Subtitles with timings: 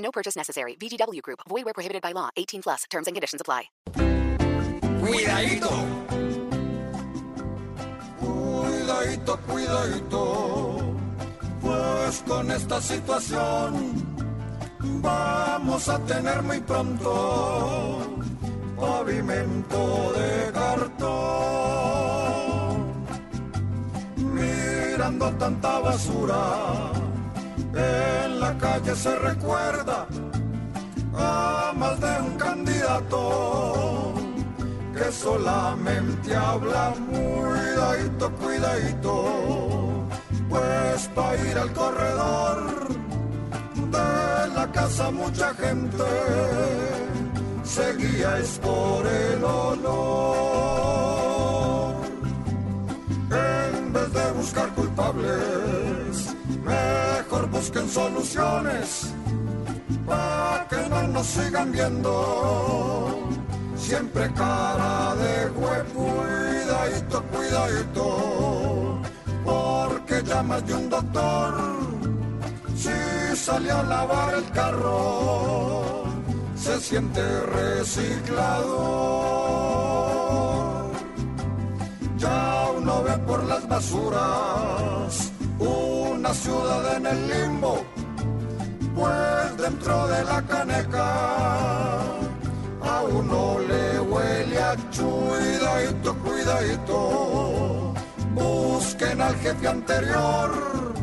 [0.00, 0.76] No purchase necessary.
[0.76, 1.40] VGW Group.
[1.48, 2.30] Void where prohibited by law.
[2.36, 2.84] 18 plus.
[2.90, 3.70] Terms and conditions apply.
[5.00, 5.70] Cuidadito.
[8.20, 10.78] Cuidadito, cuidadito.
[11.60, 13.94] Pues con esta situación
[14.80, 18.20] vamos a tener muy pronto
[18.80, 22.00] pavimento de cartón.
[24.16, 26.92] Mirando tanta basura,
[27.74, 30.06] en la calle se recuerda
[31.14, 34.14] a más de un candidato
[34.96, 39.24] que solamente habla cuidadito, cuidadito,
[40.48, 42.88] pues para ir al corredor
[43.74, 46.04] de la casa mucha gente
[47.64, 50.80] seguía es por el honor.
[53.30, 56.89] En vez de buscar culpables, mejor
[57.50, 59.14] busquen soluciones
[60.06, 63.28] para que no nos sigan viendo.
[63.76, 69.00] Siempre cara de hue, cuidadito, cuidadito,
[69.44, 71.80] porque ya más de un doctor
[72.76, 76.04] si salió a lavar el carro
[76.54, 78.70] se siente reciclado.
[82.16, 84.89] Ya uno ve por las basuras
[86.30, 87.84] una ciudad en el limbo,
[88.94, 92.02] pues dentro de la caneca
[92.82, 97.94] a uno le huele a cuidadito, cuidadito.
[98.32, 100.94] Busquen al jefe anterior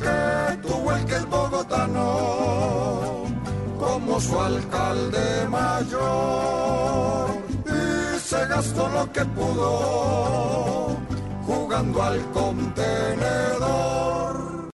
[0.00, 2.06] que tuvo el que es bogotano
[3.78, 7.28] como su alcalde mayor
[7.66, 10.96] y se gastó lo que pudo
[11.46, 14.05] jugando al contenedor.